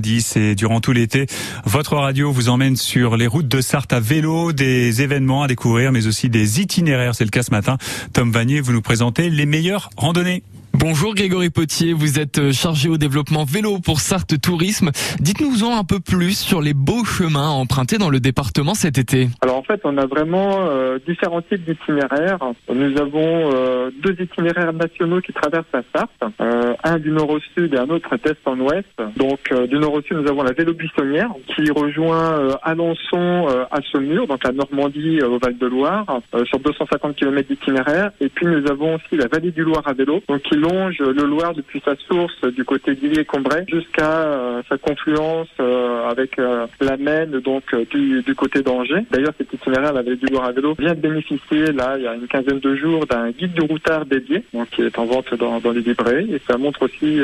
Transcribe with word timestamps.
10 0.00 0.36
et 0.36 0.54
durant 0.54 0.80
tout 0.80 0.92
l'été, 0.92 1.26
votre 1.66 1.96
radio 1.96 2.32
vous 2.32 2.48
emmène 2.48 2.76
sur 2.76 3.18
les 3.18 3.26
routes 3.26 3.48
de 3.48 3.60
Sarthe 3.60 3.92
à 3.92 4.00
vélo, 4.00 4.52
des 4.52 5.02
événements 5.02 5.42
à 5.42 5.48
découvrir, 5.48 5.92
mais 5.92 6.06
aussi 6.06 6.30
des 6.30 6.62
itinéraires. 6.62 7.14
C'est 7.14 7.24
le 7.24 7.30
cas 7.30 7.42
ce 7.42 7.50
matin. 7.50 7.76
Tom 8.14 8.32
Vanier, 8.32 8.62
vous 8.62 8.72
nous 8.72 8.80
présentez 8.80 9.28
les 9.28 9.44
meilleures 9.44 9.90
randonnées. 9.98 10.44
Bonjour 10.82 11.14
Grégory 11.14 11.48
Potier, 11.48 11.92
vous 11.92 12.18
êtes 12.18 12.38
euh, 12.38 12.50
chargé 12.50 12.88
au 12.88 12.96
développement 12.96 13.44
vélo 13.44 13.78
pour 13.78 14.00
Sarthe 14.00 14.40
Tourisme. 14.40 14.90
Dites-nous 15.20 15.62
en 15.62 15.78
un 15.78 15.84
peu 15.84 16.00
plus 16.00 16.36
sur 16.36 16.60
les 16.60 16.74
beaux 16.74 17.04
chemins 17.04 17.50
empruntés 17.50 17.98
dans 17.98 18.10
le 18.10 18.18
département 18.18 18.74
cet 18.74 18.98
été. 18.98 19.28
Alors 19.42 19.58
en 19.58 19.62
fait, 19.62 19.80
on 19.84 19.96
a 19.96 20.06
vraiment 20.06 20.66
euh, 20.66 20.98
différents 21.06 21.40
types 21.40 21.64
d'itinéraires. 21.64 22.40
Nous 22.68 23.00
avons 23.00 23.52
euh, 23.54 23.92
deux 24.02 24.16
itinéraires 24.20 24.72
nationaux 24.72 25.20
qui 25.20 25.32
traversent 25.32 25.66
la 25.72 25.82
Sarthe, 25.94 26.34
un 26.82 26.98
du 26.98 27.12
nord 27.12 27.30
au 27.30 27.38
sud 27.54 27.74
et 27.74 27.78
un 27.78 27.88
autre 27.88 28.16
d'est 28.16 28.36
en 28.44 28.58
ouest. 28.58 28.88
Donc 29.16 29.38
du 29.68 29.78
nord 29.78 29.92
au 29.92 30.02
sud, 30.02 30.16
nous 30.16 30.28
avons 30.28 30.42
la 30.42 30.52
vélo 30.52 30.74
buissonnière 30.74 31.30
qui 31.54 31.70
rejoint 31.70 32.58
Alençon 32.64 33.46
à 33.70 33.78
Saumur, 33.92 34.26
donc 34.26 34.42
la 34.42 34.50
Normandie 34.50 35.22
au 35.22 35.38
Val-de-Loire, 35.38 36.06
sur 36.46 36.58
250 36.58 37.14
km 37.14 37.48
d'itinéraire. 37.48 38.10
Et 38.20 38.28
puis 38.28 38.46
nous 38.46 38.68
avons 38.68 38.96
aussi 38.96 39.16
la 39.16 39.28
vallée 39.28 39.52
du 39.52 39.62
Loire 39.62 39.86
à 39.86 39.92
vélo, 39.92 40.20
donc 40.28 40.42
qui 40.42 40.56
longe 40.72 40.98
le 40.98 41.24
Loire 41.24 41.54
depuis 41.54 41.82
sa 41.84 41.94
source 41.96 42.40
du 42.54 42.64
côté 42.64 42.94
d'Illier-Combray 42.94 43.64
jusqu'à 43.68 44.10
euh, 44.10 44.62
sa 44.68 44.78
confluence 44.78 45.48
euh, 45.60 46.08
avec 46.08 46.38
euh, 46.38 46.66
la 46.80 46.96
Maine, 46.96 47.40
donc 47.40 47.74
du, 47.90 48.22
du 48.22 48.34
côté 48.34 48.62
d'Angers. 48.62 49.04
D'ailleurs, 49.10 49.32
cet 49.38 49.52
itinéraire, 49.52 49.92
la 49.92 50.02
vallée 50.02 50.16
du 50.16 50.26
Loire 50.26 50.44
à 50.44 50.52
vélo, 50.52 50.74
vient 50.78 50.94
de 50.94 51.00
bénéficier, 51.00 51.72
là, 51.72 51.96
il 51.96 52.04
y 52.04 52.06
a 52.06 52.14
une 52.14 52.26
quinzaine 52.26 52.60
de 52.60 52.74
jours, 52.74 53.06
d'un 53.06 53.30
guide 53.30 53.52
du 53.52 53.62
routard 53.62 54.06
dédié, 54.06 54.44
donc 54.52 54.70
qui 54.70 54.82
est 54.82 54.98
en 54.98 55.06
vente 55.06 55.34
dans, 55.34 55.60
dans 55.60 55.72
les 55.72 55.80
librairies. 55.80 56.34
Et 56.34 56.40
ça 56.46 56.56
montre 56.58 56.82
aussi 56.82 57.20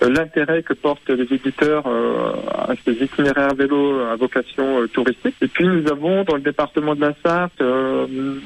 l'intérêt 0.00 0.62
que 0.62 0.74
portent 0.74 1.08
les 1.10 1.32
éditeurs 1.34 1.84
à 1.86 2.72
ces 2.84 2.92
itinéraires 2.92 3.54
vélo 3.54 4.00
à 4.00 4.16
vocation 4.16 4.86
touristique. 4.92 5.34
Et 5.40 5.48
puis, 5.48 5.66
nous 5.66 5.90
avons 5.90 6.24
dans 6.24 6.36
le 6.36 6.42
département 6.42 6.94
de 6.94 7.00
la 7.00 7.14
Sarthe 7.24 7.62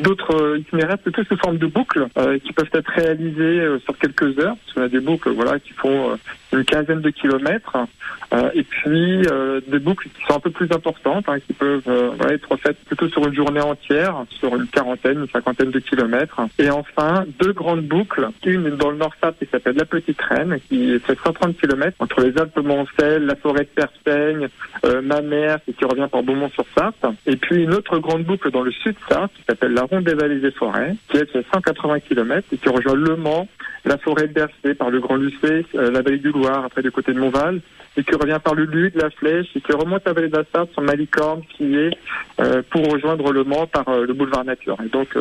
d'autres 0.00 0.58
itinéraires 0.58 0.98
plutôt 0.98 1.24
sous 1.24 1.36
forme 1.36 1.58
de 1.58 1.66
boucles 1.66 2.06
qui 2.44 2.52
peuvent 2.52 2.70
être 2.72 2.90
réalisés 2.90 3.78
sur 3.84 3.96
quelques 3.98 4.35
heures, 4.38 4.56
parce 4.56 4.74
qu'on 4.74 4.82
a 4.82 4.88
des 4.88 5.00
boucles 5.00 5.30
voilà, 5.30 5.58
qui 5.58 5.72
font 5.72 6.12
euh, 6.12 6.16
une 6.52 6.64
quinzaine 6.64 7.00
de 7.00 7.10
kilomètres, 7.10 7.76
euh, 8.32 8.50
et 8.54 8.62
puis 8.62 9.22
euh, 9.30 9.60
des 9.66 9.78
boucles 9.78 10.08
qui 10.08 10.24
sont 10.26 10.36
un 10.36 10.40
peu 10.40 10.50
plus 10.50 10.70
importantes, 10.72 11.24
hein, 11.28 11.38
qui 11.40 11.52
peuvent 11.52 11.82
être 12.30 12.56
faites 12.56 12.78
plutôt 12.84 13.08
sur 13.08 13.26
une 13.26 13.34
journée 13.34 13.60
entière, 13.60 14.24
sur 14.30 14.54
une 14.56 14.66
quarantaine, 14.66 15.20
une 15.20 15.28
cinquantaine 15.28 15.70
de 15.70 15.78
kilomètres. 15.78 16.40
Et 16.58 16.70
enfin, 16.70 17.24
deux 17.40 17.52
grandes 17.52 17.82
boucles, 17.82 18.28
une 18.44 18.70
dans 18.76 18.90
le 18.90 18.96
Nord-Sarthe 18.96 19.38
qui 19.38 19.46
s'appelle 19.46 19.76
la 19.76 19.84
Petite 19.84 20.20
Reine, 20.22 20.58
qui 20.68 20.98
fait 21.00 21.18
130 21.22 21.56
kilomètres 21.56 21.96
entre 22.00 22.20
les 22.20 22.38
Alpes-Moncel, 22.38 23.26
la 23.26 23.36
forêt 23.36 23.64
de 23.64 23.68
Perspeigne, 23.74 24.48
euh, 24.84 25.02
Mamers, 25.02 25.58
et 25.68 25.72
qui 25.72 25.84
revient 25.84 26.08
par 26.10 26.22
Beaumont-sur-Sarthe. 26.22 27.06
Et 27.26 27.36
puis 27.36 27.64
une 27.64 27.74
autre 27.74 27.98
grande 27.98 28.24
boucle 28.24 28.50
dans 28.50 28.62
le 28.62 28.72
Sud-Sarthe 28.72 29.32
qui 29.34 29.42
s'appelle 29.48 29.72
la 29.72 29.82
Ronde 29.82 30.04
des 30.04 30.14
Vallées 30.14 30.40
des 30.40 30.50
Forêts, 30.50 30.94
qui 31.08 31.18
est 31.18 31.30
fait 31.30 31.44
180 31.52 32.00
kilomètres 32.00 32.48
et 32.52 32.56
qui 32.56 32.68
rejoint 32.68 32.94
Le 32.94 33.16
Mans, 33.16 33.48
la 33.86 33.98
forêt 33.98 34.26
de 34.26 34.32
Bercé, 34.32 34.74
par 34.76 34.90
le 34.90 35.00
Grand 35.00 35.16
Lucé, 35.16 35.64
euh, 35.74 35.90
la 35.90 36.02
vallée 36.02 36.18
du 36.18 36.30
Loire, 36.30 36.64
après 36.64 36.82
du 36.82 36.90
côté 36.90 37.12
de 37.12 37.20
Montval, 37.20 37.60
et 37.96 38.02
qui 38.02 38.14
revient 38.14 38.38
par 38.42 38.54
le 38.54 38.64
Lude, 38.64 38.94
la 38.96 39.10
Flèche, 39.10 39.46
et 39.54 39.60
qui 39.60 39.72
remonte 39.72 40.02
la 40.04 40.12
vallée 40.12 40.28
de 40.28 40.36
la 40.36 40.66
sur 40.72 40.82
Malicorne, 40.82 41.42
qui 41.56 41.76
est 41.76 41.90
euh, 42.40 42.62
pour 42.68 42.84
rejoindre 42.90 43.32
Le 43.32 43.44
Mans 43.44 43.66
par 43.66 43.88
euh, 43.88 44.04
le 44.04 44.12
boulevard 44.12 44.44
Nature. 44.44 44.76
Et 44.84 44.88
donc, 44.88 45.16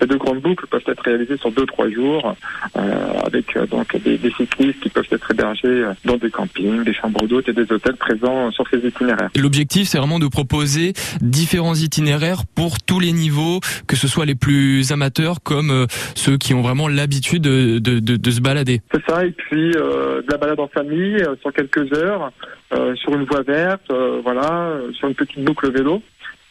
ces 0.00 0.06
deux 0.06 0.18
grandes 0.18 0.40
boucles 0.40 0.66
peuvent 0.66 0.82
être 0.86 1.02
réalisées 1.02 1.36
sur 1.36 1.50
deux 1.52 1.66
trois 1.66 1.88
jours, 1.88 2.34
avec 2.74 3.56
donc 3.70 3.96
des, 4.02 4.18
des, 4.18 4.30
cyclistes 4.32 4.80
qui 4.80 4.88
peuvent 4.88 5.06
être 5.10 5.30
hébergés 5.30 5.86
dans 6.04 6.16
des 6.16 6.30
campings, 6.30 6.82
des 6.82 6.94
chambres 6.94 7.26
d'hôtes 7.26 7.48
et 7.48 7.52
des 7.52 7.70
hôtels 7.70 7.96
présents 7.96 8.50
sur 8.50 8.66
ces 8.68 8.78
itinéraires. 8.78 9.30
L'objectif, 9.36 9.88
c'est 9.88 9.98
vraiment 9.98 10.18
de 10.18 10.26
proposer 10.26 10.92
différents 11.20 11.74
itinéraires 11.74 12.42
pour 12.54 12.82
tous 12.82 12.98
les 12.98 13.12
niveaux, 13.12 13.60
que 13.86 13.94
ce 13.94 14.08
soit 14.08 14.26
les 14.26 14.34
plus 14.34 14.90
amateurs 14.90 15.42
comme 15.42 15.86
ceux 16.14 16.36
qui 16.36 16.52
ont 16.54 16.62
vraiment 16.62 16.88
l'habitude 16.88 17.42
de, 17.42 17.78
de, 17.78 18.00
de, 18.02 18.16
de 18.16 18.30
se 18.30 18.40
balader. 18.40 18.80
C'est 18.92 19.02
ça, 19.08 19.24
et 19.24 19.30
puis 19.30 19.72
euh, 19.76 20.22
de 20.22 20.30
la 20.30 20.38
balade 20.38 20.60
en 20.60 20.68
famille 20.68 21.16
euh, 21.22 21.36
sur 21.40 21.52
quelques 21.52 21.92
heures, 21.96 22.32
euh, 22.74 22.94
sur 22.96 23.14
une 23.14 23.24
voie 23.24 23.42
verte, 23.42 23.92
voilà, 24.22 24.72
sur 24.92 25.08
une 25.08 25.14
petite 25.14 25.42
boucle 25.44 25.70
vélo. 25.70 26.02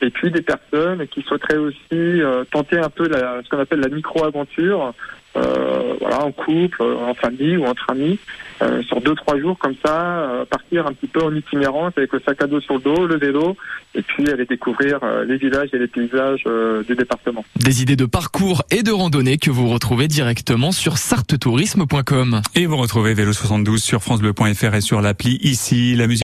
Et 0.01 0.09
puis 0.09 0.31
des 0.31 0.41
personnes 0.41 1.07
qui 1.07 1.21
souhaiteraient 1.21 1.57
aussi 1.57 2.21
tenter 2.51 2.79
un 2.79 2.89
peu 2.89 3.07
la, 3.07 3.41
ce 3.43 3.49
qu'on 3.49 3.59
appelle 3.59 3.81
la 3.81 3.89
micro-aventure, 3.89 4.93
euh, 5.37 5.93
voilà, 6.01 6.25
en 6.25 6.31
couple, 6.33 6.81
en 6.81 7.13
famille 7.13 7.55
ou 7.55 7.65
entre 7.65 7.89
amis, 7.89 8.19
euh, 8.61 8.83
sur 8.83 8.99
deux 8.99 9.15
trois 9.15 9.39
jours 9.39 9.57
comme 9.57 9.75
ça, 9.83 10.19
euh, 10.19 10.45
partir 10.45 10.85
un 10.87 10.91
petit 10.91 11.07
peu 11.07 11.23
en 11.23 11.33
itinérance 11.33 11.93
avec 11.95 12.11
le 12.11 12.21
sac 12.25 12.43
à 12.43 12.47
dos 12.47 12.59
sur 12.59 12.75
le 12.75 12.81
dos, 12.81 13.07
le 13.07 13.17
vélo, 13.17 13.55
et 13.95 14.01
puis 14.01 14.29
aller 14.29 14.45
découvrir 14.45 14.99
les 15.25 15.37
villages 15.37 15.69
et 15.73 15.77
les 15.77 15.87
paysages 15.87 16.43
du 16.87 16.95
département. 16.95 17.45
Des 17.57 17.81
idées 17.81 17.95
de 17.95 18.05
parcours 18.05 18.63
et 18.71 18.83
de 18.83 18.91
randonnée 18.91 19.37
que 19.37 19.49
vous 19.49 19.69
retrouvez 19.69 20.07
directement 20.07 20.71
sur 20.71 20.97
sartetourisme.com. 20.97 22.41
Et 22.55 22.65
vous 22.65 22.77
retrouvez 22.77 23.13
Vélo 23.13 23.33
72 23.33 23.81
sur 23.81 24.01
francebleu.fr 24.01 24.75
et 24.75 24.81
sur 24.81 25.01
l'appli 25.01 25.39
ici. 25.41 25.95
La 25.95 26.07
musique 26.07 26.19